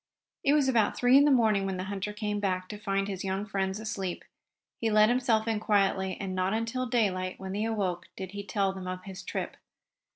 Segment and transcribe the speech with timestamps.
[0.43, 3.23] It was about three in the morning when the hunter came back, to find his
[3.23, 4.25] young friends asleep.
[4.79, 8.73] He let himself in quietly, and not until daylight, when they awoke, did he tell
[8.73, 9.57] them of his trip.